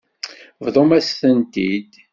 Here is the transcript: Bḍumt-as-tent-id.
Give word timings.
Bḍumt-as-tent-id. 0.65 1.91